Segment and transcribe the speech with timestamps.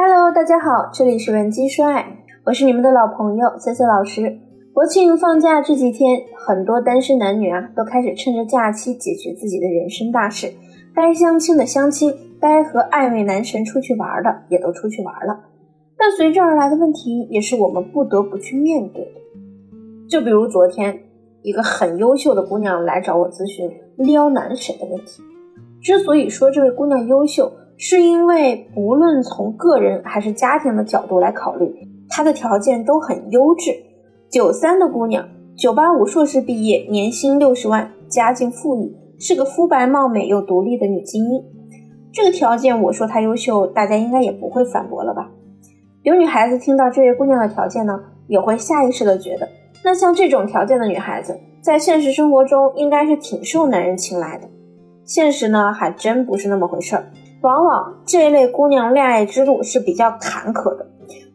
[0.00, 4.38] Hello，大家好，这里是文姬说爱，我是你们的老朋友 C C 老师。
[4.72, 10.52] 国庆放假这几天，很多单身男女啊，都开始趁着假期解决自己的人生大事。
[10.94, 15.40] 该相亲的相亲，该和暧昧男神出去玩的也都出去玩了。
[15.96, 19.20] 但随之而来的问题，也是我们不得不去面对的。
[20.08, 20.96] 就比如昨天，
[21.42, 25.24] 一个很优秀的姑娘来找我咨询撩男神的问题。
[25.82, 27.50] 之所以说这位姑娘优秀，
[27.80, 31.72] 是因为不论从个人还是家庭的角度来考虑，
[32.08, 33.70] 她的条件都很优质。
[34.28, 41.42] 九三的姑娘，九八五硕士毕业，年薪六十万，家境富裕，是个肤白貌美又独立的女精英。
[42.12, 45.30] 这个条件，我说她优秀，大家应该也不会反驳了吧？
[46.02, 49.48] 有女孩子听到这位姑娘的条件呢，也会下意识的觉得，
[49.84, 54.48] 那像这种条件的女孩子，在现实生活中应该是挺受男人青睐的。
[55.04, 57.04] 现实呢，还真不是那么回事儿。
[57.40, 60.86] 往往这类姑娘恋爱之路是比较坎坷的，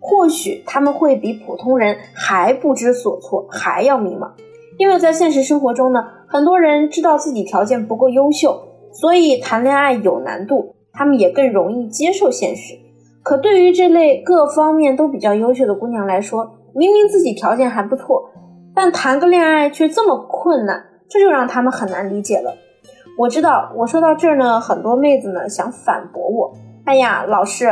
[0.00, 4.30] 或许他们会比普通人还不知所措，还要迷茫。
[4.78, 8.60] 因为在现实生活中呢，很多人知道自己条件不够优秀，
[8.92, 12.74] 所以谈恋爱有难度，他们也更容易接受现实。
[13.22, 18.30] 可对于这类各方面都比较优秀的姑娘来说，明明自己条件还不错，
[18.74, 22.52] 但谈个恋爱却这么困难，这就让他们很难理解了。
[23.18, 26.54] 我知道，我说到这儿呢，很多妹子呢想反驳我。
[26.84, 27.70] 哎呀，老师，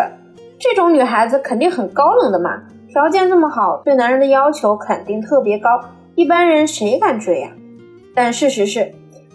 [0.59, 5.69] 这种女孩子肯定很高冷的嘛，条件这么好，对男人的要求肯定特别高，
[6.15, 7.51] 一般人谁敢追呀？
[8.15, 8.93] 但事实是，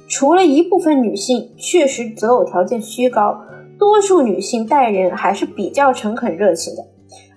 [0.08, 3.42] 除了一部分女性确实择偶条件虚高，
[3.80, 6.84] 多数女性待人还是比较诚恳热情的，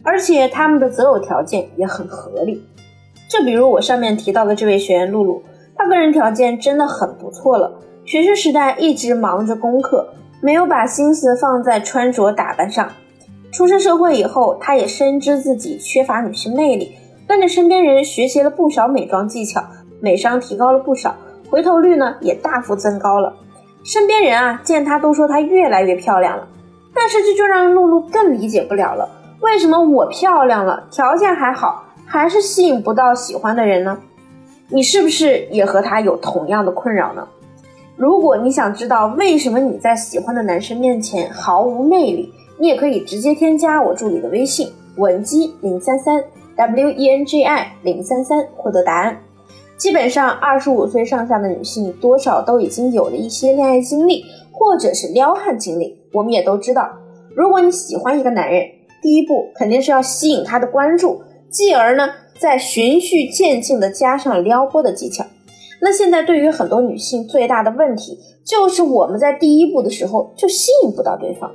[0.05, 2.63] 而且她们的择偶条件也很合理。
[3.31, 5.43] 就比如我上面提到的这位学员露露，
[5.75, 7.73] 她个人条件真的很不错了。
[8.09, 10.09] 学生时代一直忙着功课，
[10.41, 12.89] 没有把心思放在穿着打扮上。
[13.53, 19.63] 出身社会以后，她也深知自己缺乏女性魅力，跟着身边人学习了不少美妆技巧，
[20.01, 21.15] 美商提高了不少，
[21.51, 23.35] 回头率呢也大幅增高了。
[23.85, 26.49] 身边人啊见她都说她越来越漂亮了，
[26.95, 29.07] 但是这就让露露更理解不了了：
[29.43, 33.99] 为什么我漂亮了，条件还好，还是吸引不到喜欢的人呢？
[34.71, 37.29] 你是不是也和她有同样的困扰呢？
[37.99, 46.23] 如果你想知道为什么你在喜欢的男生面前毫无魅力，你也可以直接添加我助理的微信文姬零三三
[46.55, 49.21] w e n g i 零三三获得答案。
[49.77, 55.99] 基本上二十五岁上下的女性多少都已经有了一些恋爱经历，或者是撩汉经历。
[56.13, 56.89] 我们也都知道，
[57.35, 58.65] 如果你喜欢一个男人，
[59.03, 61.21] 第一步肯定是要吸引他的关注，
[61.51, 65.25] 继而呢再循序渐进的加上撩拨的技巧。
[65.81, 71.51] 那现在对于很多女性最大的问题，就是我们在第一步的时候就吸引不到对方。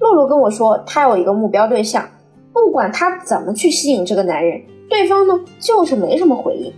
[0.00, 2.08] 露露跟我说，她有一个目标对象，
[2.52, 6.72] 不管她怎么去吸引这个男人，对方呢就是没什么回应，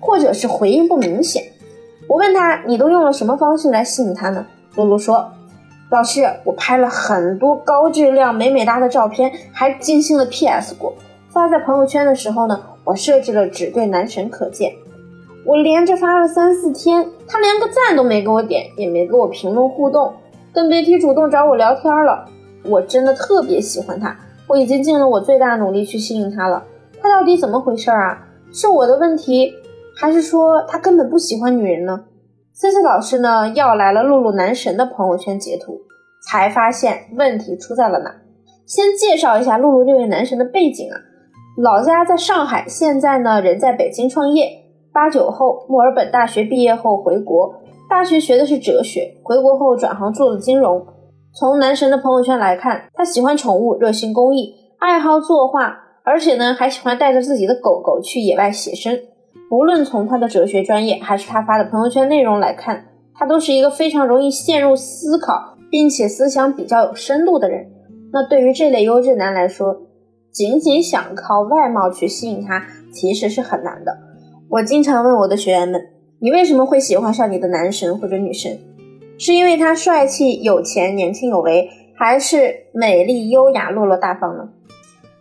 [0.00, 1.44] 或者是回应不明显。
[2.08, 4.46] 我问她，你都用了什么方式来吸引他呢？
[4.76, 5.30] 露露说，
[5.90, 10.92] 老师，我拍了很多高质量美美哒的照片，还精心的 PS 过，
[11.28, 14.72] 发在朋友圈的时候呢，我设置了只对男神可见。
[15.46, 20.14] 我连着发了三四天，他连个赞都没给我点，也没给我评论互动，
[20.54, 22.24] 更别提主动找我聊天了。
[22.64, 24.16] 我真的特别喜欢他，
[24.48, 26.64] 我已经尽了我最大努力去吸引他了。
[26.98, 28.26] 他到底怎么回事啊？
[28.54, 29.52] 是我的问题，
[30.00, 32.04] 还是说他根本不喜欢女人呢
[32.54, 35.82] ？C C 老师呢要来了露露男神的朋友圈截图，
[36.26, 38.14] 才发现问题出在了哪。
[38.64, 40.96] 先介绍一下露露这位男神的背景啊，
[41.58, 44.63] 老家在上海，现在呢人在北京创业。
[44.94, 47.52] 八九后，墨尔本大学毕业后回国，
[47.90, 50.86] 大学学的是哲学，回国后转行做了金融。
[51.34, 58.96] 从男神的朋友圈来看，他喜欢宠物，热心公益，爱好作画，而且呢还喜欢带着自己的狗狗去野外写生。
[59.50, 62.84] 无论从他的哲学专业，还是他发的朋友圈内容来看，
[63.16, 67.66] 他都是一个非常容易陷入思考，并且思想比较有深度的人。
[68.12, 69.76] 那对于这类优质男来说，
[70.30, 74.13] 仅仅想靠外貌去吸引他，其实是很难的。
[74.54, 75.84] 我经常问我的学员们
[76.22, 78.56] ：“你为什么会喜欢上你的男神或者女神？
[79.18, 84.48] 是因为他帅气、有钱、年轻有为，还是美丽、优雅、落落大方呢？”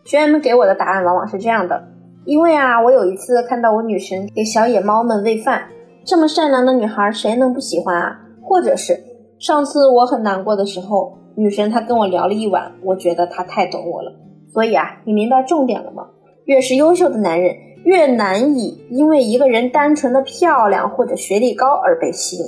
[0.05, 1.83] 学员们给我的答案往往是这样的：
[2.25, 5.63] 因为啊，我有一次看到我女神给小野猫们喂饭，
[6.05, 8.19] 这么善良的女孩，谁能不喜欢啊？
[8.43, 9.03] 或者是
[9.39, 14.13] 上次我很难过的时候，女神她跟我聊了一晚，我觉得她太懂我了。
[14.53, 16.05] 所以啊，你明白重点了吗？
[16.45, 17.55] 越是优秀的男人。
[17.83, 22.45] 越难以因为一个人单纯的漂亮或者学历高而被吸引，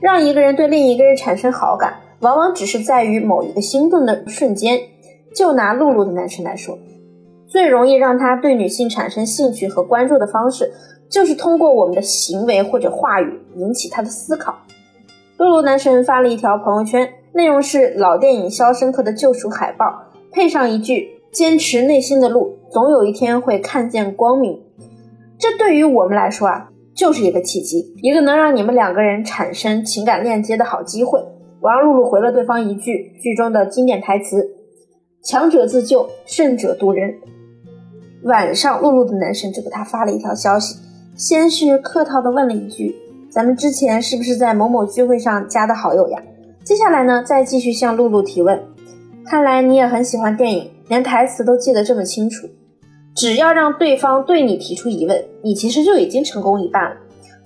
[0.00, 4.80] 让一个人对另一个人产生好感，往往只是在于某一个心动的瞬间。
[5.34, 6.78] 就拿露露的男生来说，
[7.46, 10.72] 最容易让他对女性产生兴趣和关注的方式，
[11.10, 14.56] 就是通过我们的行为或者话语引起他的思考。
[15.36, 24.62] 露露男神发了一条朋友圈，内容是老电影《肖申克的救赎》海报，配上一句“坚持内心的路，总有一天会看见光明”。
[25.38, 31.20] 这对于我们来说啊，就是一个契机，一个能让你们两个人产生情感链接的好机会。
[31.60, 34.48] 我让露露回了对方一句剧中的经典台词
[35.24, 37.14] ：“强者自救，胜者渡人。”
[38.24, 40.78] 晚上，露露的男神就给她发了一条消息，
[41.16, 42.94] 先是客套的问了一句。
[43.30, 46.22] 咱们之前是不是在某某聚会上加的好友呀？
[46.64, 48.62] 接下来呢，再继续向露露提问。
[49.24, 52.46] 看来你也很喜欢电影，连台词都记得这么清楚。
[53.16, 56.96] 只要让对方对你提出疑问，你其实就已经成功一半了。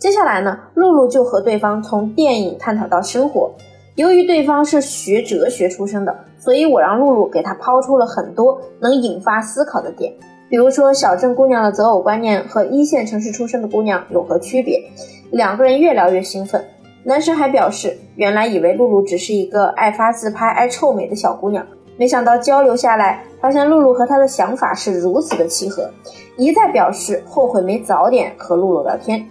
[0.01, 3.53] 接下来呢，露露就和对方从电影探讨到生活。
[3.95, 10.13] 由于对方是学哲学出身的，所以我让露露给他抛出了很多能引发思考的点。
[10.49, 14.83] 比如说，小镇姑娘的择偶观念和一线城市出身的姑娘有何区别？
[15.31, 16.65] 两个人越聊越兴奋。
[17.05, 21.65] 男生还表示，原来以为露露只是一个爱发自拍、爱臭美的小姑娘，
[22.01, 25.91] 没想到交流下来，发现露露和他的想法是如此的契合，
[26.39, 29.23] 一再表示后悔没早点和露露聊天。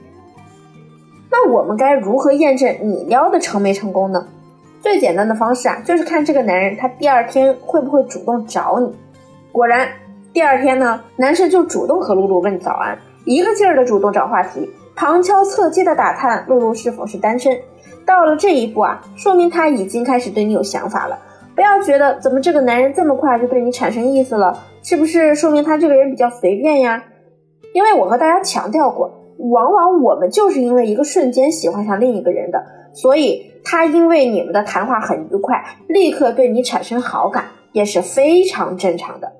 [1.32, 4.24] 那我们该如何验证你撩的成没成功呢？
[4.84, 8.96] 最简单的方式啊，就是看这个男人他第二天会不会主动找你。
[9.52, 9.90] 果然。
[10.32, 12.96] 第二天呢，男生就主动和露露问早安，
[13.26, 17.60] 一个劲儿的主动找话题，旁敲侧击的打探露露是否是单身。
[18.06, 21.18] 到了这一步啊，说明他已经开始对你有想法了。
[21.56, 27.04] 不要觉得怎么这个男人这么快就对你产生意思了，是不是说明他这个人比较随便呀？
[27.74, 32.64] 因为我和大家强调过，往往我们就是因为一个瞬间喜欢上另一个人的，
[32.94, 39.34] 所以他因为你们的谈话很愉快，立刻对你产生好感，也是非常正常的。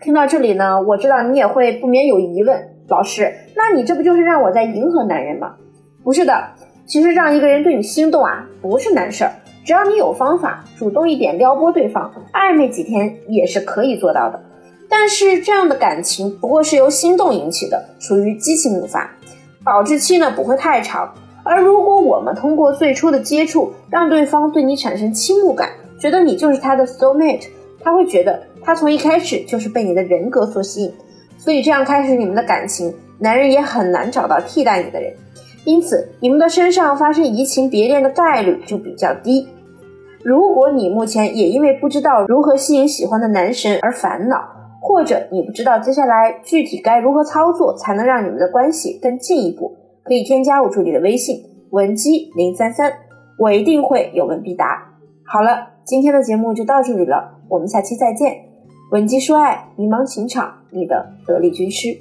[0.00, 5.54] 听到这里呢，我知道你也会不免有疑问，老师，那你这不就是让我在迎合男人吗？
[6.02, 6.50] 不是的，
[6.86, 9.32] 其实让一个人对你心动啊，不是难事儿，
[9.64, 14.42] 只要你有方法，主动一点撩拨对方，暧昧几天也是可以做到的。
[14.88, 19.10] 但是这样的感情不过是由心动引起的，属于激情引发，
[19.64, 21.14] 保质期呢不会太长。
[21.44, 27.46] 而如果我们通过最初的接触，让对方对你产生倾慕感，觉得你就是他的 soul mate，
[27.82, 28.42] 他会觉得。
[28.64, 30.94] 他从一开始就是被你的人格所吸引，
[31.36, 35.12] 所以这样开始你们的感情，男人也很难找到替代你的人，
[35.64, 39.46] 因此你们的身上发生移情别恋的概率就比较低。
[40.24, 44.40] 如果你目前也因为不知道如何吸引喜欢的男神而烦恼，
[44.80, 52.92] 或者你不知道接下来具体该如何操作才能让你们的关系更进一步，可以添加我助理的微信文姬零三三，
[53.38, 54.92] 我一定会有问必答。
[55.24, 58.36] 好了，今天的节目就到这里了，我们下期再见。
[58.90, 61.96] 文姬说爱，迷茫情场，你的得力军师。